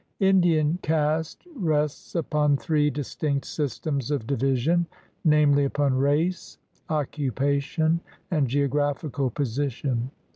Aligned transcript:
]Indian 0.19 0.79
caste 0.81 1.43
rests 1.55 2.15
upon 2.15 2.57
three 2.57 2.89
distinct 2.89 3.45
systems 3.45 4.09
of 4.09 4.25
divi 4.25 4.55
sion; 4.55 4.87
namely, 5.23 5.63
upon 5.63 5.93
race, 5.95 6.57
occupation, 6.89 7.99
and 8.31 8.47
geographical 8.47 9.29
position. 9.29 10.09